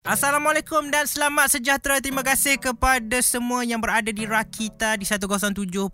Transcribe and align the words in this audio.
Assalamualaikum 0.00 0.88
dan 0.88 1.04
selamat 1.04 1.60
sejahtera. 1.60 2.00
Terima 2.00 2.24
kasih 2.24 2.56
kepada 2.56 3.20
semua 3.20 3.68
yang 3.68 3.84
berada 3.84 4.08
di 4.08 4.24
Rakita 4.24 4.96
di 4.96 5.04
107.9. 5.04 5.92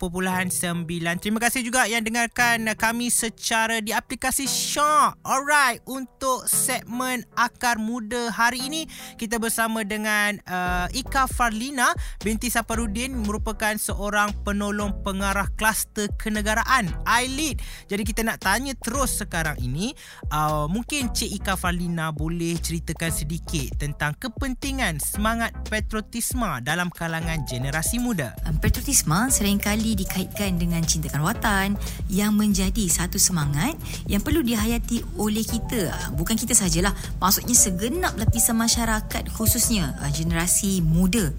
Terima 1.18 1.42
kasih 1.42 1.66
juga 1.66 1.90
yang 1.90 2.06
dengarkan 2.06 2.70
kami 2.78 3.10
secara 3.10 3.82
di 3.82 3.90
aplikasi 3.90 4.46
Shaw. 4.46 5.10
Alright, 5.26 5.82
untuk 5.90 6.46
segmen 6.46 7.26
Akar 7.34 7.82
Muda 7.82 8.30
hari 8.30 8.70
ini 8.70 8.86
kita 9.18 9.42
bersama 9.42 9.82
dengan 9.82 10.38
uh, 10.46 10.86
Ika 10.94 11.26
Farlina 11.26 11.90
binti 12.22 12.46
Saparudin 12.46 13.10
merupakan 13.10 13.74
seorang 13.74 14.30
penolong 14.46 15.02
pengarah 15.02 15.50
kluster 15.58 16.06
kenegaraan 16.14 16.94
iLead. 17.26 17.58
Jadi 17.90 18.06
kita 18.06 18.22
nak 18.22 18.38
tanya 18.38 18.70
terus 18.78 19.18
sekarang 19.18 19.58
ini, 19.58 19.90
uh, 20.30 20.70
mungkin 20.70 21.10
Cik 21.10 21.42
Ika 21.42 21.58
Farlina 21.58 22.14
boleh 22.14 22.54
ceritakan 22.54 23.10
sedikit 23.10 23.74
tentang 23.74 23.95
tentang 23.96 24.28
kepentingan 24.28 25.00
semangat 25.00 25.56
patriotisme 25.72 26.60
dalam 26.60 26.92
kalangan 26.92 27.40
generasi 27.48 27.96
muda. 27.96 28.36
Um, 28.44 28.60
patriotisme 28.60 29.32
seringkali 29.32 29.96
dikaitkan 29.96 30.60
dengan 30.60 30.84
cintakan 30.84 31.24
watan 31.24 31.80
yang 32.12 32.36
menjadi 32.36 32.92
satu 32.92 33.16
semangat 33.16 33.72
yang 34.04 34.20
perlu 34.20 34.44
dihayati 34.44 35.00
oleh 35.16 35.40
kita. 35.40 35.88
Uh, 35.88 36.12
bukan 36.12 36.36
kita 36.36 36.52
sajalah, 36.52 36.92
maksudnya 37.16 37.56
segenap 37.56 38.12
lapisan 38.20 38.60
masyarakat 38.60 39.32
khususnya 39.32 39.96
uh, 40.04 40.12
generasi 40.12 40.84
muda. 40.84 41.32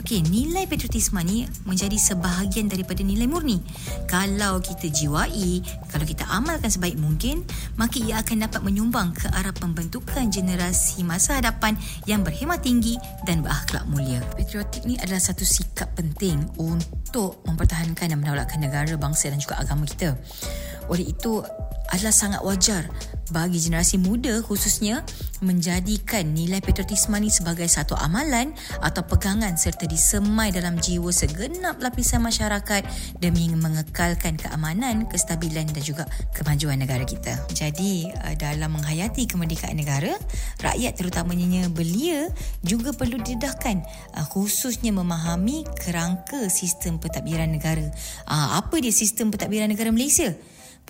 Okey, 0.00 0.24
nilai 0.32 0.64
patriotisme 0.64 1.20
ni 1.28 1.44
menjadi 1.68 2.00
sebahagian 2.00 2.72
daripada 2.72 3.04
nilai 3.04 3.28
murni. 3.28 3.60
Kalau 4.08 4.56
kita 4.64 4.88
jiwai, 4.88 5.60
kalau 5.92 6.08
kita 6.08 6.24
amalkan 6.32 6.72
sebaik 6.72 6.96
mungkin, 6.96 7.44
maka 7.76 8.00
ia 8.00 8.24
akan 8.24 8.48
dapat 8.48 8.64
menyumbang 8.64 9.12
ke 9.12 9.28
arah 9.28 9.52
pembentukan 9.52 10.32
generasi 10.32 11.04
masa 11.04 11.36
hadapan 11.36 11.76
yang 12.08 12.24
berhemat 12.24 12.64
tinggi 12.64 12.96
dan 13.28 13.44
berakhlak 13.44 13.84
mulia. 13.92 14.24
Patriotik 14.32 14.88
ni 14.88 14.96
adalah 14.96 15.20
satu 15.20 15.44
sikap 15.44 15.92
penting 15.92 16.48
untuk 16.56 17.44
mempertahankan 17.44 18.08
dan 18.08 18.16
mendaulakkan 18.24 18.56
negara, 18.56 18.96
bangsa 18.96 19.28
dan 19.28 19.36
juga 19.36 19.60
agama 19.60 19.84
kita. 19.84 20.16
Oleh 20.90 21.14
itu, 21.14 21.40
adalah 21.90 22.14
sangat 22.14 22.40
wajar 22.46 22.86
bagi 23.30 23.62
generasi 23.62 23.94
muda 23.94 24.42
khususnya 24.42 25.06
menjadikan 25.38 26.34
nilai 26.34 26.58
patriotisme 26.58 27.14
ini 27.14 27.30
sebagai 27.30 27.64
satu 27.70 27.94
amalan 27.94 28.50
atau 28.82 29.06
pegangan 29.06 29.54
serta 29.54 29.86
disemai 29.86 30.50
dalam 30.50 30.76
jiwa 30.76 31.14
segenap 31.14 31.78
lapisan 31.78 32.26
masyarakat 32.26 32.82
demi 33.22 33.46
mengekalkan 33.54 34.34
keamanan, 34.34 35.06
kestabilan 35.06 35.70
dan 35.70 35.82
juga 35.82 36.04
kemajuan 36.34 36.82
negara 36.82 37.06
kita. 37.06 37.38
Jadi 37.54 38.10
uh, 38.10 38.34
dalam 38.34 38.74
menghayati 38.74 39.30
kemerdekaan 39.30 39.78
negara, 39.78 40.10
rakyat 40.60 40.98
terutamanya 40.98 41.70
belia 41.70 42.28
juga 42.66 42.90
perlu 42.90 43.22
didedahkan 43.22 43.80
uh, 44.18 44.26
khususnya 44.26 44.90
memahami 44.90 45.64
kerangka 45.78 46.50
sistem 46.50 46.98
pentadbiran 46.98 47.48
negara. 47.48 47.86
Uh, 48.26 48.58
apa 48.58 48.82
dia 48.82 48.92
sistem 48.92 49.30
pentadbiran 49.30 49.70
negara 49.70 49.94
Malaysia? 49.94 50.34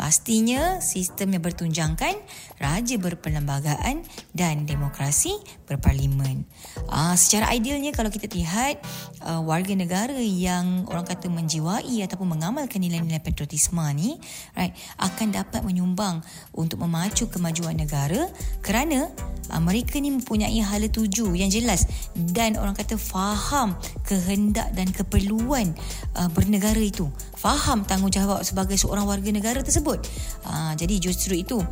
Pastinya 0.00 0.80
sistem 0.80 1.36
yang 1.36 1.44
bertunjangkan 1.44 2.16
raja 2.56 2.96
berperlembagaan 2.96 4.00
dan 4.32 4.64
demokrasi 4.64 5.36
berparlimen. 5.68 6.48
Uh, 6.88 7.12
secara 7.20 7.52
idealnya 7.52 7.92
kalau 7.92 8.08
kita 8.08 8.24
lihat 8.32 8.80
uh, 9.28 9.44
warga 9.44 9.76
negara 9.76 10.16
yang 10.16 10.88
orang 10.88 11.04
kata 11.04 11.28
menjiwai 11.28 12.00
ataupun 12.00 12.32
mengamalkan 12.32 12.80
nilai-nilai 12.80 13.20
patriotisme 13.20 13.84
ni 13.92 14.16
right 14.56 14.72
akan 14.96 15.36
dapat 15.36 15.60
menyumbang 15.68 16.24
untuk 16.56 16.80
memacu 16.80 17.28
kemajuan 17.28 17.76
negara 17.76 18.24
kerana 18.64 19.04
uh, 19.52 19.60
mereka 19.60 20.00
ni 20.00 20.16
mempunyai 20.16 20.64
hala 20.64 20.88
tuju 20.88 21.36
yang 21.36 21.52
jelas 21.52 21.84
dan 22.32 22.56
orang 22.56 22.72
kata 22.72 22.96
faham 22.96 23.76
kehendak 24.08 24.72
dan 24.72 24.88
keperluan 24.88 25.76
uh, 26.16 26.32
bernegara 26.32 26.80
itu. 26.80 27.12
Faham 27.40 27.88
tanggungjawab 27.88 28.44
sebagai 28.44 28.76
seorang 28.76 29.08
warga 29.08 29.32
negara 29.32 29.64
tersebut. 29.64 30.04
Uh, 30.44 30.76
jadi 30.76 31.00
justru 31.00 31.40
itu 31.40 31.64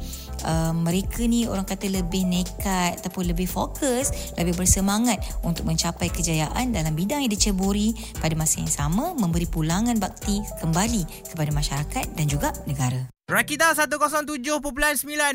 uh, 0.48 0.72
mereka 0.72 1.20
ni 1.28 1.44
orang 1.44 1.68
kata 1.68 1.92
lebih 1.92 2.24
nekat 2.24 3.04
ataupun 3.04 3.28
lebih 3.28 3.44
fokus, 3.44 4.32
lebih 4.40 4.56
bersemangat 4.56 5.20
untuk 5.44 5.68
mencapai 5.68 6.08
kejayaan 6.08 6.72
dalam 6.72 6.96
bidang 6.96 7.20
yang 7.20 7.32
diceburi 7.32 7.92
pada 8.16 8.32
masa 8.32 8.64
yang 8.64 8.72
sama 8.72 9.12
memberi 9.12 9.44
pulangan 9.44 10.00
bakti 10.00 10.40
kembali 10.64 11.04
kepada 11.28 11.52
masyarakat 11.52 12.04
dan 12.16 12.24
juga 12.24 12.48
negara. 12.64 13.17
Rakita 13.28 13.76
107.9 13.76 14.72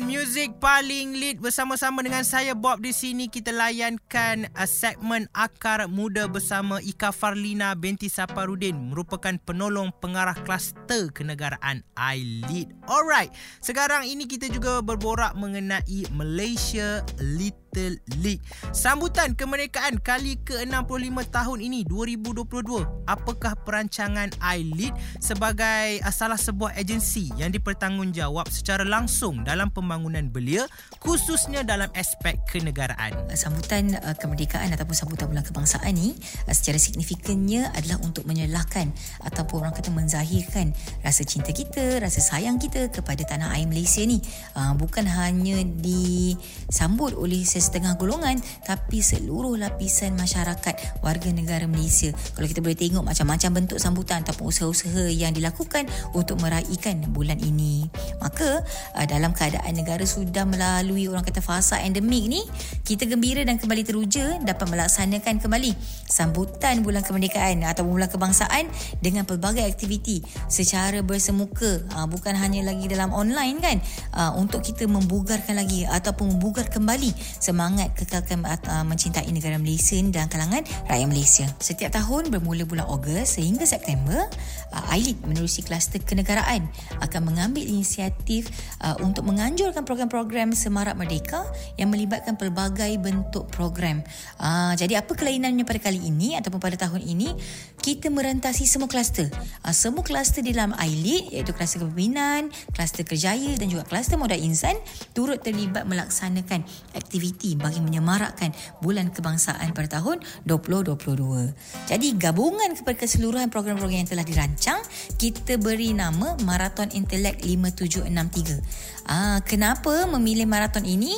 Music 0.02 0.50
paling 0.58 1.14
lead 1.14 1.38
bersama-sama 1.38 2.02
dengan 2.02 2.26
saya 2.26 2.50
Bob 2.50 2.82
di 2.82 2.90
sini 2.90 3.30
kita 3.30 3.54
layankan 3.54 4.50
uh, 4.50 4.66
segmen 4.66 5.30
Akar 5.30 5.86
Muda 5.86 6.26
bersama 6.26 6.82
Ika 6.82 7.14
Farlina 7.14 7.70
binti 7.78 8.10
Saparudin 8.10 8.90
merupakan 8.90 9.38
penolong 9.46 9.94
pengarah 10.02 10.34
kluster 10.42 11.14
kenegaraan 11.14 11.86
iLead. 11.94 12.74
Alright, 12.90 13.30
sekarang 13.62 14.10
ini 14.10 14.26
kita 14.26 14.50
juga 14.50 14.82
berborak 14.82 15.38
mengenai 15.38 16.10
Malaysia 16.10 16.98
Lead 17.22 17.63
Little 17.74 17.98
League. 18.22 18.42
Sambutan 18.70 19.34
kemerdekaan 19.34 19.98
kali 19.98 20.38
ke-65 20.46 21.18
tahun 21.34 21.58
ini 21.58 21.82
2022. 21.82 23.10
Apakah 23.10 23.58
perancangan 23.66 24.30
iLead 24.38 24.94
sebagai 25.18 25.98
salah 26.14 26.38
sebuah 26.38 26.78
agensi 26.78 27.34
yang 27.34 27.50
dipertanggungjawab 27.50 28.46
secara 28.46 28.86
langsung 28.86 29.42
dalam 29.42 29.74
pembangunan 29.74 30.22
belia 30.30 30.70
khususnya 31.02 31.66
dalam 31.66 31.90
aspek 31.98 32.38
kenegaraan. 32.46 33.12
Sambutan 33.34 33.98
uh, 33.98 34.14
kemerdekaan 34.14 34.70
ataupun 34.70 34.94
sambutan 34.94 35.26
bulan 35.26 35.42
kebangsaan 35.42 35.90
ini 35.98 36.14
uh, 36.46 36.54
secara 36.54 36.78
signifikannya 36.78 37.74
adalah 37.74 37.98
untuk 38.06 38.22
menyelahkan 38.30 38.94
ataupun 39.26 39.66
orang 39.66 39.74
kata 39.74 39.90
menzahirkan 39.90 40.70
rasa 41.02 41.26
cinta 41.26 41.50
kita, 41.50 41.98
rasa 41.98 42.22
sayang 42.22 42.62
kita 42.62 42.94
kepada 42.94 43.26
tanah 43.26 43.58
air 43.58 43.66
Malaysia 43.66 44.06
ni. 44.06 44.22
Bukan 44.54 45.08
hanya 45.08 45.64
disambut 45.80 47.16
oleh 47.16 47.42
ses 47.42 47.63
setengah 47.64 47.96
golongan 47.96 48.36
tapi 48.68 49.00
seluruh 49.00 49.56
lapisan 49.56 50.12
masyarakat 50.20 51.00
warga 51.00 51.30
negara 51.32 51.64
Malaysia. 51.64 52.12
Kalau 52.36 52.44
kita 52.44 52.60
boleh 52.60 52.76
tengok 52.76 53.00
macam-macam 53.00 53.50
bentuk 53.64 53.78
sambutan 53.80 54.20
ataupun 54.20 54.52
usaha-usaha 54.52 55.08
yang 55.08 55.32
dilakukan 55.32 55.88
untuk 56.12 56.44
meraihkan 56.44 57.00
bulan 57.10 57.40
ini. 57.40 57.88
Maka 58.20 58.60
uh, 58.92 59.06
dalam 59.08 59.32
keadaan 59.32 59.72
negara 59.72 60.04
sudah 60.04 60.44
melalui 60.44 61.08
orang 61.08 61.24
kata 61.24 61.40
fasa 61.40 61.80
endemik 61.80 62.28
ni, 62.28 62.44
kita 62.84 63.08
gembira 63.08 63.40
dan 63.42 63.56
kembali 63.56 63.82
teruja 63.86 64.36
dapat 64.44 64.66
melaksanakan 64.68 65.40
kembali 65.40 65.72
sambutan 66.04 66.84
bulan 66.84 67.00
kemerdekaan 67.00 67.64
atau 67.64 67.88
bulan 67.88 68.12
kebangsaan 68.12 68.68
dengan 69.00 69.24
pelbagai 69.24 69.64
aktiviti 69.64 70.20
secara 70.46 71.00
bersemuka 71.00 71.80
uh, 71.96 72.06
bukan 72.10 72.36
hanya 72.36 72.66
lagi 72.66 72.90
dalam 72.90 73.10
online 73.14 73.58
kan 73.62 73.76
uh, 74.16 74.32
untuk 74.36 74.60
kita 74.60 74.84
membugarkan 74.84 75.56
lagi 75.56 75.86
ataupun 75.88 76.36
membugar 76.36 76.68
kembali 76.68 77.10
semangat 77.54 77.94
kekalkan 77.94 78.42
uh, 78.42 78.82
mencintai 78.82 79.30
negara 79.30 79.54
Malaysia 79.62 79.94
dan 80.10 80.26
kalangan 80.26 80.66
rakyat 80.90 81.06
Malaysia. 81.06 81.46
Setiap 81.62 81.94
tahun 81.94 82.34
bermula 82.34 82.66
bulan 82.66 82.90
Ogos 82.90 83.38
sehingga 83.38 83.62
September, 83.62 84.26
uh, 84.74 84.90
AILID 84.90 85.22
menerusi 85.22 85.62
kluster 85.62 86.02
kenegaraan 86.02 86.66
akan 86.98 87.20
mengambil 87.22 87.62
inisiatif 87.62 88.50
uh, 88.82 88.98
untuk 89.06 89.22
menganjurkan 89.22 89.86
program-program 89.86 90.50
Semarak 90.50 90.98
Merdeka 90.98 91.46
yang 91.78 91.94
melibatkan 91.94 92.34
pelbagai 92.34 92.90
bentuk 92.98 93.46
program. 93.54 94.02
Uh, 94.42 94.74
jadi 94.74 94.98
apa 94.98 95.14
kelainannya 95.14 95.62
pada 95.62 95.78
kali 95.78 96.02
ini 96.02 96.34
ataupun 96.34 96.58
pada 96.58 96.74
tahun 96.74 97.06
ini? 97.06 97.38
Kita 97.78 98.08
merentasi 98.08 98.66
semua 98.66 98.90
kluster. 98.90 99.30
Uh, 99.62 99.70
semua 99.70 100.02
kluster 100.02 100.42
di 100.42 100.50
dalam 100.50 100.74
AILID 100.74 101.38
iaitu 101.38 101.54
kluster 101.54 101.84
kepimpinan, 101.84 102.50
kluster 102.74 103.06
kerjaya 103.06 103.54
dan 103.54 103.70
juga 103.70 103.86
kluster 103.86 104.18
modal 104.18 104.42
insan 104.42 104.74
turut 105.14 105.38
terlibat 105.38 105.86
melaksanakan 105.86 106.66
aktiviti 106.96 107.43
aktiviti 107.44 107.60
bagi 107.60 107.80
menyemarakkan 107.84 108.50
bulan 108.80 109.12
kebangsaan 109.12 109.76
pada 109.76 110.00
tahun 110.00 110.24
2022. 110.48 111.52
Jadi 111.92 112.16
gabungan 112.16 112.72
kepada 112.72 112.96
keseluruhan 113.04 113.52
program-program 113.52 114.00
yang 114.00 114.08
telah 114.08 114.24
dirancang, 114.24 114.80
kita 115.20 115.60
beri 115.60 115.92
nama 115.92 116.40
Marathon 116.40 116.88
Intelek 116.96 117.44
5763. 117.44 119.04
Ah, 119.04 119.44
kenapa 119.44 120.08
memilih 120.08 120.48
marathon 120.48 120.88
ini? 120.88 121.12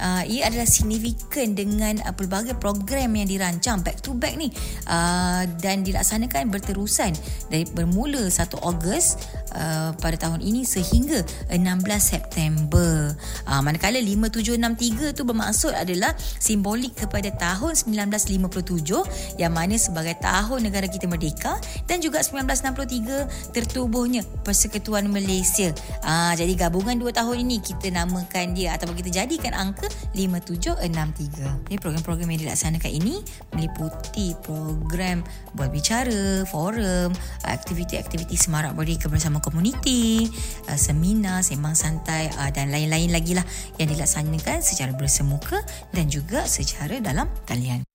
Uh, 0.00 0.22
ia 0.24 0.48
adalah 0.48 0.66
signifikan 0.66 1.52
dengan 1.54 2.00
uh, 2.06 2.14
pelbagai 2.14 2.56
program 2.58 3.14
yang 3.14 3.28
dirancang 3.28 3.82
back 3.82 4.00
to 4.00 4.14
back 4.14 4.34
ni 4.38 4.50
uh, 4.86 5.44
dan 5.60 5.82
dilaksanakan 5.82 6.50
berterusan 6.50 7.12
dari 7.50 7.66
bermula 7.70 8.30
1 8.30 8.38
Ogos 8.62 9.18
uh, 9.54 9.90
pada 9.98 10.16
tahun 10.16 10.40
ini 10.42 10.62
sehingga 10.62 11.22
16 11.50 11.58
September. 11.98 13.12
Uh, 13.44 13.60
manakala 13.62 13.98
5763 14.00 15.16
tu 15.18 15.22
bermaksud 15.26 15.74
adalah 15.74 16.14
simbolik 16.38 16.94
kepada 16.94 17.30
tahun 17.34 17.74
1957 17.74 19.38
yang 19.40 19.52
mana 19.52 19.74
sebagai 19.76 20.16
tahun 20.22 20.64
negara 20.64 20.86
kita 20.86 21.10
merdeka 21.10 21.58
dan 21.90 21.98
juga 22.00 22.22
1963 22.22 23.52
tertubuhnya 23.52 24.22
Persekutuan 24.46 25.10
Malaysia. 25.10 25.74
Uh, 26.04 26.32
jadi 26.38 26.68
gabungan 26.68 26.96
dua 26.96 27.12
tahun 27.12 27.44
ini 27.44 27.60
kita 27.60 27.90
namakan 27.92 28.54
dia 28.56 28.74
ataupun 28.78 28.96
kita 28.96 29.24
jadikan 29.24 29.52
angka 29.52 29.87
5763. 30.12 31.72
Ini 31.72 31.76
program-program 31.80 32.28
yang 32.34 32.40
dilaksanakan 32.46 32.90
ini 32.92 33.24
meliputi 33.56 34.36
program 34.44 35.24
buat 35.56 35.72
bicara, 35.72 36.44
forum, 36.44 37.16
aktiviti-aktiviti 37.48 38.36
semarak 38.36 38.76
berdeka 38.76 39.08
bersama 39.08 39.40
komuniti, 39.40 40.28
uh, 40.68 40.78
seminar, 40.78 41.40
sembang 41.40 41.74
santai 41.74 42.28
uh, 42.36 42.52
dan 42.52 42.68
lain-lain 42.68 43.08
lagi 43.08 43.32
lah 43.32 43.44
yang 43.80 43.88
dilaksanakan 43.88 44.60
secara 44.60 44.92
bersemuka 44.92 45.58
dan 45.96 46.12
juga 46.12 46.44
secara 46.44 47.00
dalam 47.00 47.26
talian. 47.48 47.87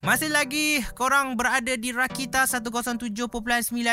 Masih 0.00 0.32
lagi 0.32 0.80
korang 0.96 1.36
berada 1.36 1.76
di 1.76 1.92
Rakita 1.92 2.48
107.9 2.48 3.12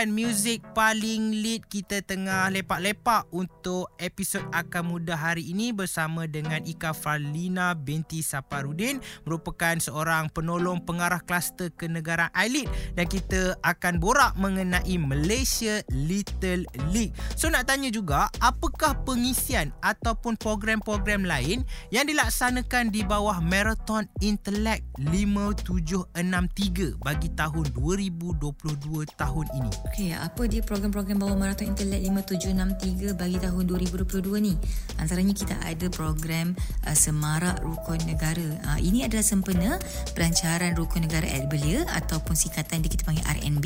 Music 0.08 0.64
paling 0.72 1.36
lead. 1.44 1.68
Kita 1.68 2.00
tengah 2.00 2.48
lepak-lepak 2.48 3.28
untuk 3.36 3.92
episod 4.00 4.40
Akan 4.56 4.88
Muda 4.88 5.20
hari 5.20 5.52
ini 5.52 5.76
Bersama 5.76 6.24
dengan 6.24 6.64
Ika 6.64 6.96
Farlina 6.96 7.76
binti 7.76 8.24
Saparudin 8.24 9.04
Merupakan 9.28 9.76
seorang 9.84 10.32
penolong 10.32 10.80
pengarah 10.80 11.20
kluster 11.20 11.76
kenegaraan 11.76 12.32
Ailit 12.32 12.72
Dan 12.96 13.12
kita 13.12 13.60
akan 13.60 14.00
borak 14.00 14.32
mengenai 14.40 14.96
Malaysia 14.96 15.84
Little 15.92 16.64
League. 16.96 17.12
So 17.36 17.52
nak 17.52 17.68
tanya 17.68 17.92
juga 17.92 18.32
Apakah 18.40 18.96
pengisian 19.04 19.76
ataupun 19.84 20.40
program-program 20.40 21.28
lain 21.28 21.68
Yang 21.92 22.16
dilaksanakan 22.16 22.96
di 22.96 23.04
bawah 23.04 23.44
Marathon 23.44 24.08
Intellect 24.24 24.88
57 25.04 25.97
763 26.06 27.02
bagi 27.02 27.30
tahun 27.34 27.66
2022 27.74 29.08
tahun 29.18 29.46
ini. 29.56 29.72
Okey, 29.90 30.12
apa 30.14 30.42
dia 30.46 30.62
program-program 30.62 31.18
bawah 31.24 31.38
Marathon 31.40 31.74
Intellect 31.74 32.04
5763 32.06 33.18
bagi 33.18 33.38
tahun 33.42 33.64
2022 33.66 34.38
ni? 34.38 34.54
Antaranya 35.02 35.34
kita 35.34 35.56
ada 35.66 35.88
program 35.90 36.54
uh, 36.86 36.94
Semarak 36.94 37.58
Rukun 37.66 37.98
Negara. 38.06 38.46
Uh, 38.68 38.80
ini 38.82 39.08
adalah 39.08 39.26
sempena 39.26 39.82
pelancaran 40.14 40.78
Rukun 40.78 41.08
Negara 41.10 41.26
at 41.26 41.50
Belia 41.50 41.88
ataupun 41.98 42.38
singkatan 42.38 42.86
dia 42.86 42.92
kita 42.94 43.08
panggil 43.08 43.26
RNB 43.26 43.66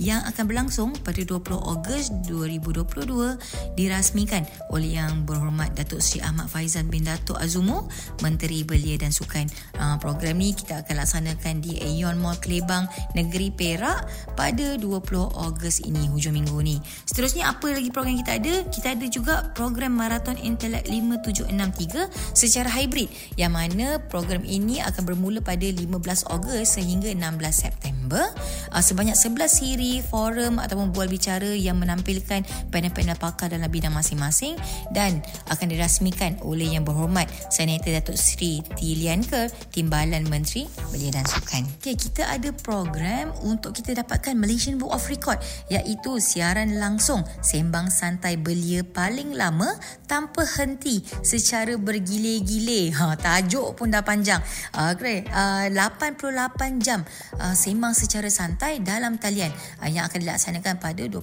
yang 0.00 0.24
akan 0.24 0.44
berlangsung 0.48 0.96
pada 1.04 1.20
20 1.20 1.52
Ogos 1.58 2.04
2022 2.24 3.76
dirasmikan 3.76 4.46
oleh 4.72 4.96
Yang 4.96 5.26
Berhormat 5.28 5.76
Datuk 5.76 6.00
Seri 6.00 6.24
Ahmad 6.24 6.48
Faizal 6.48 6.86
bin 6.88 7.04
Datuk 7.04 7.36
Azumo, 7.36 7.90
Menteri 8.24 8.64
Belia 8.64 8.96
dan 8.96 9.12
Sukan. 9.12 9.50
Uh, 9.76 9.98
program 9.98 10.38
ni 10.38 10.54
kita 10.54 10.86
akan 10.86 10.94
laksanakan 11.02 11.57
di 11.60 11.78
Aeon 11.82 12.18
Mall 12.18 12.38
Kelebang 12.38 12.86
Negeri 13.14 13.50
Perak 13.52 14.06
pada 14.34 14.78
20 14.78 14.86
Ogos 15.34 15.82
ini 15.82 16.06
hujung 16.10 16.34
minggu 16.34 16.58
ni. 16.62 16.78
Seterusnya 17.06 17.50
apa 17.50 17.74
lagi 17.74 17.90
program 17.90 18.18
kita 18.18 18.38
ada? 18.38 18.54
Kita 18.68 18.94
ada 18.94 19.06
juga 19.10 19.34
program 19.54 19.94
Marathon 19.98 20.38
Intellect 20.38 20.86
5763 20.90 22.36
secara 22.36 22.68
hybrid 22.70 23.10
yang 23.34 23.54
mana 23.54 23.98
program 24.06 24.44
ini 24.44 24.78
akan 24.84 25.02
bermula 25.02 25.42
pada 25.42 25.64
15 25.64 26.30
Ogos 26.30 26.78
sehingga 26.78 27.10
16 27.10 27.18
September. 27.50 28.24
Uh, 28.72 28.82
sebanyak 28.84 29.16
11 29.16 29.48
siri 29.48 29.92
forum 30.04 30.60
ataupun 30.60 30.92
bual 30.92 31.08
bicara 31.08 31.52
yang 31.52 31.80
menampilkan 31.80 32.44
panel-panel 32.72 33.16
pakar 33.16 33.52
dalam 33.52 33.68
bidang 33.68 33.92
masing-masing 33.92 34.56
dan 34.92 35.20
akan 35.48 35.66
dirasmikan 35.68 36.36
oleh 36.44 36.76
Yang 36.76 36.92
Berhormat 36.92 37.28
Senator 37.48 37.96
Datuk 38.00 38.16
Seri 38.20 38.60
Tilian 38.76 39.24
Ker, 39.24 39.48
Timbalan 39.72 40.28
Menteri 40.28 40.68
Belia 40.92 41.12
dan 41.12 41.24
Sukan 41.24 41.47
kan. 41.48 41.64
Okay, 41.80 41.96
kita 41.96 42.28
ada 42.28 42.52
program 42.52 43.32
untuk 43.40 43.72
kita 43.72 43.96
dapatkan 44.04 44.36
Malaysian 44.36 44.76
Book 44.76 44.92
of 44.92 45.08
Record 45.08 45.40
iaitu 45.72 46.20
siaran 46.20 46.76
langsung 46.76 47.24
sembang 47.40 47.88
santai 47.88 48.36
belia 48.36 48.84
paling 48.84 49.32
lama 49.32 49.72
tanpa 50.04 50.44
henti 50.44 51.00
secara 51.24 51.80
bergile-gile. 51.80 52.92
Ha, 52.92 53.16
tajuk 53.16 53.80
pun 53.80 53.88
dah 53.88 54.04
panjang. 54.04 54.44
Uh, 54.76 54.92
great. 54.92 55.24
Uh, 55.32 55.72
88 55.72 56.84
jam 56.84 57.00
uh, 57.40 57.56
sembang 57.56 57.96
secara 57.96 58.28
santai 58.28 58.84
dalam 58.84 59.16
talian 59.16 59.48
uh, 59.80 59.88
yang 59.88 60.04
akan 60.04 60.20
dilaksanakan 60.20 60.76
pada 60.76 61.02
21 61.08 61.16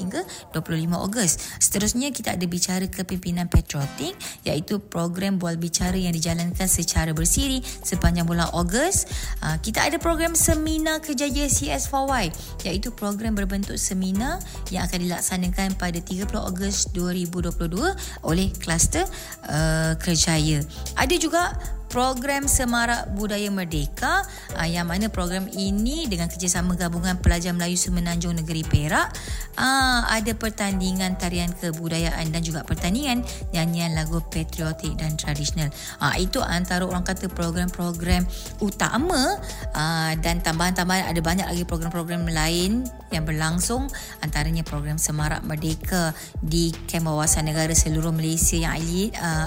hingga 0.00 0.24
25 0.56 0.96
Ogos. 0.96 1.32
Seterusnya 1.60 2.08
kita 2.08 2.40
ada 2.40 2.46
bicara 2.48 2.88
kepimpinan 2.88 3.52
patriotik 3.52 4.16
iaitu 4.48 4.80
program 4.80 5.36
bual 5.36 5.60
bicara 5.60 6.00
yang 6.00 6.16
dijalankan 6.16 6.64
secara 6.64 7.12
bersiri 7.12 7.60
sepanjang 7.84 8.24
bulan 8.24 8.48
Ogos. 8.56 9.04
Uh, 9.44 9.57
kita 9.62 9.86
ada 9.86 9.96
program 9.98 10.34
Seminar 10.34 11.02
Kejaya 11.02 11.46
CS4Y 11.50 12.32
iaitu 12.66 12.90
program 12.94 13.34
berbentuk 13.34 13.76
seminar 13.78 14.42
yang 14.72 14.86
akan 14.86 14.98
dilaksanakan 15.06 15.78
pada 15.78 15.98
30 16.02 16.28
Ogos 16.34 16.90
2022 16.94 18.26
oleh 18.26 18.48
kluster 18.58 19.04
uh, 19.48 19.94
Kejaya. 19.98 20.62
Ada 20.94 21.14
juga 21.18 21.54
program 21.88 22.44
Semarak 22.44 23.10
Budaya 23.16 23.48
Merdeka 23.48 24.22
uh, 24.54 24.68
yang 24.68 24.86
mana 24.86 25.08
program 25.08 25.48
ini 25.48 26.04
dengan 26.06 26.28
kerjasama 26.28 26.76
gabungan 26.76 27.16
pelajar 27.18 27.56
Melayu 27.56 27.80
Semenanjung 27.80 28.36
Negeri 28.36 28.62
Perak 28.62 29.08
uh, 29.56 30.00
ada 30.06 30.32
pertandingan 30.36 31.16
tarian 31.16 31.50
kebudayaan 31.56 32.28
dan 32.28 32.44
juga 32.44 32.62
pertandingan 32.62 33.24
nyanyian 33.56 33.96
lagu 33.96 34.20
patriotik 34.28 34.94
dan 35.00 35.16
tradisional. 35.16 35.72
Uh, 35.98 36.14
itu 36.20 36.38
antara 36.44 36.84
orang 36.84 37.02
kata 37.02 37.32
program-program 37.32 38.28
utama 38.60 39.40
uh, 39.72 40.12
dan 40.20 40.44
tambahan-tambahan 40.44 41.08
ada 41.08 41.20
banyak 41.24 41.46
lagi 41.48 41.64
program-program 41.64 42.28
lain 42.28 42.84
yang 43.08 43.24
berlangsung 43.24 43.88
antaranya 44.20 44.60
program 44.60 45.00
Semarak 45.00 45.40
Merdeka 45.40 46.12
di 46.44 46.68
Kem 46.84 47.08
Wawasan 47.08 47.48
Negara 47.48 47.72
seluruh 47.72 48.12
Malaysia 48.12 48.60
yang 48.60 48.76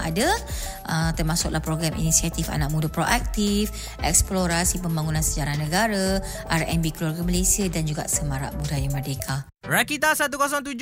ada 0.01 0.27
uh, 0.89 1.11
termasuklah 1.13 1.61
program 1.61 1.93
inisiatif 1.95 2.30
inisiatif 2.31 2.47
anak 2.47 2.71
muda 2.71 2.87
proaktif, 2.87 3.67
eksplorasi 3.99 4.79
pembangunan 4.79 5.19
sejarah 5.19 5.59
negara, 5.59 6.23
RMB 6.47 6.95
Keluarga 6.95 7.27
Malaysia 7.27 7.67
dan 7.67 7.83
juga 7.83 8.07
Semarak 8.07 8.55
Budaya 8.55 8.87
Merdeka. 8.87 9.51
Rakita 9.61 10.17
107.9 10.17 10.81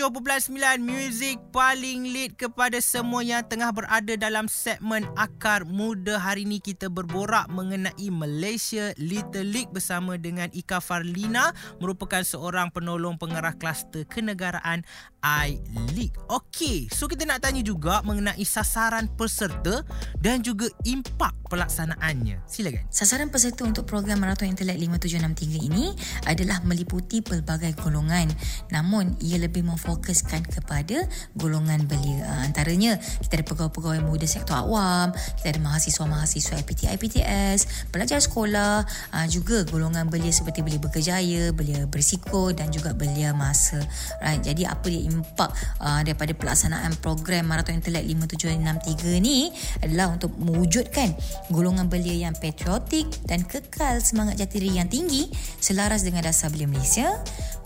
Music 0.79 1.35
paling 1.51 2.15
lead 2.15 2.39
kepada 2.39 2.79
semua 2.79 3.19
yang 3.19 3.43
tengah 3.43 3.75
berada 3.75 4.15
dalam 4.15 4.47
segmen 4.47 5.03
Akar 5.19 5.67
Muda 5.67 6.15
Hari 6.15 6.47
ini 6.47 6.63
kita 6.63 6.87
berborak 6.87 7.51
mengenai 7.51 8.07
Malaysia 8.07 8.95
Little 8.95 9.51
League 9.51 9.75
bersama 9.75 10.15
dengan 10.15 10.47
Ika 10.55 10.79
Farlina 10.79 11.51
Merupakan 11.83 12.23
seorang 12.23 12.71
penolong 12.71 13.19
pengarah 13.19 13.51
kluster 13.51 14.07
kenegaraan 14.07 14.87
I-League 15.19 16.15
Okey, 16.31 16.87
so 16.87 17.11
kita 17.11 17.27
nak 17.27 17.43
tanya 17.43 17.59
juga 17.59 17.99
mengenai 18.07 18.47
sasaran 18.47 19.11
peserta 19.11 19.83
dan 20.23 20.39
juga 20.39 20.71
impak 20.87 21.38
pelaksanaannya 21.49 22.45
Silakan 22.45 22.85
Sasaran 22.93 23.33
peserta 23.33 23.65
untuk 23.65 23.89
program 23.89 24.21
Marathon 24.21 24.47
Intellect 24.53 24.77
5763 24.77 25.67
ini 25.73 25.91
adalah 26.29 26.61
meliputi 26.63 27.25
pelbagai 27.25 27.73
golongan 27.81 28.29
namun 28.69 29.17
ia 29.19 29.41
lebih 29.41 29.65
memfokuskan 29.65 30.45
kepada 30.45 31.09
golongan 31.33 31.89
belia. 31.89 32.25
Uh, 32.25 32.41
antaranya 32.45 32.97
kita 32.99 33.41
ada 33.41 33.45
pegawai-pegawai 33.45 34.01
muda 34.05 34.27
sektor 34.29 34.55
awam, 34.57 35.11
kita 35.41 35.57
ada 35.57 35.59
mahasiswa-mahasiswa 35.61 36.53
IPT 36.61 36.81
IPTS, 36.93 37.59
pelajar 37.89 38.21
sekolah, 38.21 38.85
uh, 38.85 39.27
juga 39.27 39.65
golongan 39.67 40.07
belia 40.07 40.29
seperti 40.29 40.61
belia 40.61 40.81
berkejaya, 40.81 41.51
belia 41.55 41.89
bersiko 41.89 42.53
dan 42.53 42.69
juga 42.69 42.93
belia 42.93 43.33
masa. 43.33 43.81
Right. 44.21 44.41
Jadi 44.45 44.69
apa 44.69 44.85
dia 44.87 45.01
impak 45.09 45.49
uh, 45.81 46.01
daripada 46.05 46.31
pelaksanaan 46.35 46.97
program 47.01 47.49
Marathon 47.49 47.77
Intellect 47.79 48.05
5763 48.05 49.23
ni 49.23 49.49
adalah 49.81 50.13
untuk 50.13 50.33
mewujudkan 50.37 51.13
golongan 51.47 51.87
belia 51.87 52.27
yang 52.27 52.35
patriotik 52.35 53.07
dan 53.23 53.47
kekal 53.47 54.03
semangat 54.03 54.43
jati 54.43 54.59
diri 54.59 54.75
yang 54.75 54.91
tinggi 54.91 55.31
selaras 55.63 56.03
dengan 56.03 56.27
dasar 56.27 56.51
belia 56.51 56.67
Malaysia, 56.67 57.07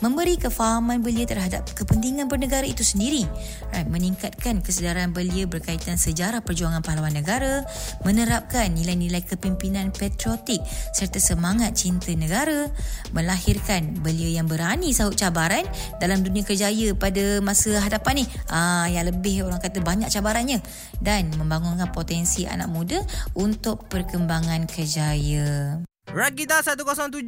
memberi 0.04 0.36
kefahaman 0.36 1.00
belia 1.00 1.24
terhadap 1.24 1.64
kepentingan 1.74 2.28
bernegara 2.28 2.68
itu 2.68 2.84
sendiri. 2.84 3.24
Right, 3.72 3.88
meningkatkan 3.88 4.60
kesedaran 4.60 5.16
belia 5.16 5.48
berkaitan 5.48 5.96
sejarah 5.96 6.44
perjuangan 6.44 6.84
pahlawan 6.84 7.16
negara, 7.16 7.64
menerapkan 8.04 8.70
nilai-nilai 8.76 9.24
kepimpinan 9.24 9.96
patriotik 9.96 10.60
serta 10.92 11.24
semangat 11.24 11.80
cinta 11.80 12.12
negara, 12.12 12.68
melahirkan 13.16 13.96
belia 14.04 14.44
yang 14.44 14.46
berani 14.52 14.92
sahut 14.92 15.16
cabaran 15.16 15.64
dalam 16.04 16.20
dunia 16.20 16.44
kerjaya 16.44 16.92
pada 16.92 17.40
masa 17.40 17.80
hadapan 17.80 18.22
ni. 18.22 18.26
Ah, 18.52 18.92
yang 18.92 19.08
lebih 19.08 19.48
orang 19.48 19.64
kata 19.64 19.80
banyak 19.80 20.12
cabarannya 20.12 20.60
dan 21.00 21.32
membangunkan 21.40 21.96
potensi 21.96 22.44
anak 22.44 22.68
muda 22.68 23.00
untuk 23.40 23.63
perkembangan 23.88 24.68
kerjaya. 24.68 25.80
Rakita 26.12 26.60
107.9 26.60 27.24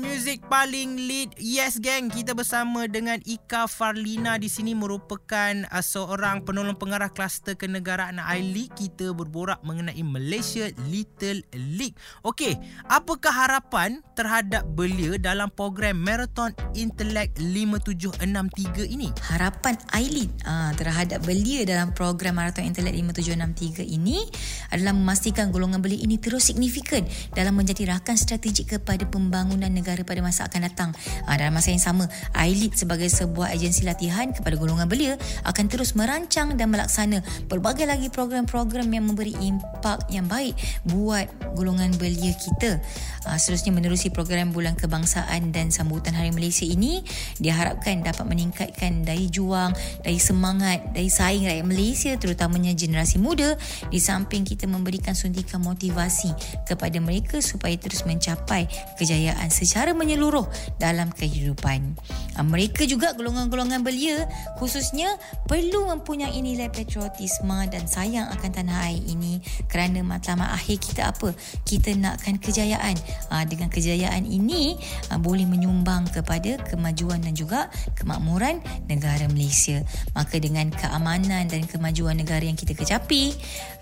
Music 0.00 0.40
paling 0.48 0.96
lead 0.96 1.36
Yes 1.36 1.76
gang. 1.76 2.08
Kita 2.08 2.32
bersama 2.32 2.88
dengan 2.88 3.20
Ika 3.20 3.68
Farlina. 3.68 4.40
Di 4.40 4.48
sini 4.48 4.72
merupakan 4.72 5.68
uh, 5.68 5.84
Seorang 5.84 6.40
penolong 6.40 6.80
pengarah 6.80 7.12
Kluster 7.12 7.52
kenegaraan 7.52 8.16
I-League 8.16 8.72
Kita 8.72 9.12
berborak 9.12 9.60
mengenai 9.60 10.00
Malaysia 10.08 10.72
Little 10.88 11.44
League. 11.52 11.92
Okey 12.24 12.56
Apakah 12.88 13.28
harapan 13.28 14.00
Terhadap 14.16 14.64
belia 14.72 15.20
Dalam 15.20 15.52
program 15.52 16.00
Marathon 16.00 16.56
Intellect 16.72 17.36
5763 17.44 18.88
ini? 18.88 19.12
Harapan 19.28 19.76
I-League 19.92 20.32
uh, 20.48 20.72
Terhadap 20.80 21.28
belia 21.28 21.68
Dalam 21.68 21.92
program 21.92 22.40
Marathon 22.40 22.64
Intellect 22.64 22.96
5763 23.20 23.84
ini 23.84 24.24
Adalah 24.72 24.96
memastikan 24.96 25.52
Golongan 25.52 25.84
belia 25.84 26.00
ini 26.00 26.16
Terus 26.16 26.48
signifikan 26.48 27.04
Dalam 27.36 27.52
menjadi 27.52 27.81
rakan 27.86 28.16
strategik 28.18 28.78
kepada 28.78 29.04
pembangunan 29.08 29.70
negara 29.70 30.00
pada 30.02 30.20
masa 30.24 30.46
akan 30.48 30.60
datang. 30.68 30.90
Ha, 31.26 31.36
dalam 31.36 31.54
masa 31.54 31.74
yang 31.74 31.82
sama, 31.82 32.08
ILIT 32.34 32.78
sebagai 32.78 33.08
sebuah 33.10 33.54
agensi 33.54 33.84
latihan 33.86 34.30
kepada 34.30 34.58
golongan 34.58 34.86
belia 34.86 35.14
akan 35.46 35.64
terus 35.68 35.94
merancang 35.98 36.54
dan 36.56 36.70
melaksana 36.70 37.20
pelbagai 37.46 37.84
lagi 37.88 38.08
program-program 38.08 38.88
yang 38.90 39.04
memberi 39.08 39.34
impak 39.38 40.06
yang 40.08 40.26
baik 40.26 40.54
buat 40.88 41.28
golongan 41.54 41.94
belia 41.98 42.34
kita. 42.36 42.80
Ha, 43.26 43.38
seterusnya 43.38 43.70
menerusi 43.70 44.10
program 44.10 44.50
Bulan 44.50 44.74
Kebangsaan 44.74 45.54
dan 45.54 45.70
Sambutan 45.70 46.16
Hari 46.18 46.34
Malaysia 46.34 46.66
ini 46.66 47.06
diharapkan 47.38 48.02
dapat 48.02 48.26
meningkatkan 48.26 49.06
daya 49.06 49.26
juang, 49.30 49.70
daya 50.02 50.20
semangat, 50.20 50.82
daya 50.90 51.06
saing 51.06 51.46
rakyat 51.46 51.66
Malaysia 51.66 52.12
terutamanya 52.18 52.74
generasi 52.74 53.22
muda 53.22 53.54
di 53.88 54.02
samping 54.02 54.42
kita 54.42 54.66
memberikan 54.66 55.14
suntikan 55.14 55.62
motivasi 55.62 56.34
kepada 56.66 56.98
mereka 56.98 57.38
supaya 57.38 57.71
supaya 57.72 57.88
terus 57.88 58.04
mencapai 58.04 58.68
kejayaan 59.00 59.48
secara 59.48 59.96
menyeluruh 59.96 60.44
dalam 60.76 61.08
kehidupan. 61.08 61.96
Ah, 62.36 62.44
mereka 62.44 62.84
juga 62.84 63.16
golongan-golongan 63.16 63.80
belia 63.80 64.28
khususnya 64.60 65.16
perlu 65.48 65.88
mempunyai 65.88 66.36
nilai 66.44 66.68
patriotisme 66.68 67.56
dan 67.72 67.88
sayang 67.88 68.28
akan 68.28 68.50
tanah 68.52 68.92
air 68.92 69.00
ini 69.08 69.40
kerana 69.72 70.04
matlamat 70.04 70.52
akhir 70.52 70.84
kita 70.84 71.16
apa? 71.16 71.32
Kita 71.64 71.96
nakkan 71.96 72.36
kejayaan. 72.36 72.96
Ah, 73.32 73.48
dengan 73.48 73.72
kejayaan 73.72 74.28
ini 74.28 74.76
ah, 75.08 75.16
boleh 75.16 75.48
menyumbang 75.48 76.12
kepada 76.12 76.60
kemajuan 76.68 77.24
dan 77.24 77.32
juga 77.32 77.72
kemakmuran 77.96 78.60
negara 78.84 79.24
Malaysia. 79.32 79.80
Maka 80.12 80.36
dengan 80.36 80.68
keamanan 80.68 81.48
dan 81.48 81.64
kemajuan 81.64 82.20
negara 82.20 82.44
yang 82.44 82.56
kita 82.56 82.76
kecapi, 82.76 83.32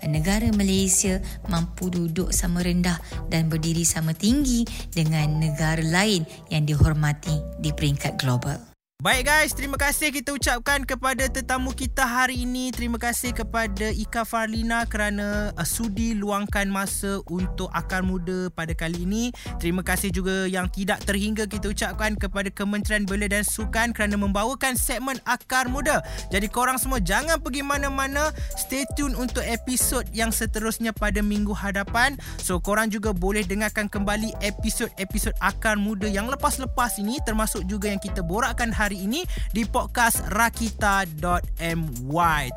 negara 0.07 0.47
Malaysia 0.55 1.19
mampu 1.51 1.91
duduk 1.91 2.31
sama 2.31 2.63
rendah 2.63 2.95
dan 3.27 3.51
berdiri 3.51 3.80
berdiri 3.80 3.80
sama 3.83 4.15
tinggi 4.15 4.63
dengan 4.89 5.37
negara 5.37 5.83
lain 5.83 6.23
yang 6.49 6.63
dihormati 6.63 7.61
di 7.61 7.69
peringkat 7.75 8.17
global. 8.21 8.70
Baik 9.01 9.33
guys, 9.33 9.57
terima 9.57 9.81
kasih 9.81 10.13
kita 10.13 10.29
ucapkan 10.29 10.85
kepada 10.85 11.25
tetamu 11.25 11.73
kita 11.73 12.05
hari 12.05 12.45
ini. 12.45 12.69
Terima 12.69 13.01
kasih 13.01 13.33
kepada 13.33 13.89
Ika 13.89 14.21
Farlina 14.29 14.85
kerana 14.85 15.49
uh, 15.57 15.65
sudi 15.65 16.13
luangkan 16.13 16.69
masa 16.69 17.17
untuk 17.25 17.73
Akar 17.73 18.05
Muda 18.05 18.53
pada 18.53 18.77
kali 18.77 19.09
ini. 19.09 19.33
Terima 19.57 19.81
kasih 19.81 20.13
juga 20.13 20.45
yang 20.45 20.69
tidak 20.69 21.01
terhingga 21.01 21.49
kita 21.49 21.73
ucapkan 21.73 22.13
kepada 22.13 22.53
Kementerian 22.53 23.09
Belia 23.09 23.25
dan 23.25 23.41
Sukan 23.41 23.89
kerana 23.89 24.21
membawakan 24.21 24.77
segmen 24.77 25.17
Akar 25.25 25.65
Muda. 25.65 26.05
Jadi 26.29 26.45
korang 26.45 26.77
semua 26.77 27.01
jangan 27.01 27.41
pergi 27.41 27.65
mana-mana. 27.65 28.29
Stay 28.53 28.85
tune 28.93 29.17
untuk 29.17 29.41
episod 29.49 30.05
yang 30.13 30.29
seterusnya 30.29 30.93
pada 30.93 31.25
minggu 31.25 31.57
hadapan. 31.57 32.21
So 32.37 32.61
korang 32.61 32.93
juga 32.93 33.17
boleh 33.17 33.49
dengarkan 33.49 33.89
kembali 33.89 34.37
episod-episod 34.45 35.33
Akar 35.41 35.81
Muda 35.81 36.05
yang 36.05 36.29
lepas-lepas 36.29 37.01
ini 37.01 37.17
termasuk 37.25 37.65
juga 37.65 37.89
yang 37.89 37.97
kita 37.97 38.21
borakkan 38.21 38.69
hari 38.69 38.90
hari 38.91 39.07
ini 39.07 39.23
di 39.55 39.63
podcast 39.63 40.19
rakita.my. 40.35 41.07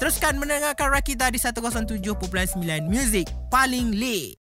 Teruskan 0.03 0.35
mendengarkan 0.35 0.91
Rakita 0.91 1.31
di 1.31 1.39
107.9 1.39 2.03
Music 2.91 3.31
paling 3.55 3.95
lit. 3.95 4.33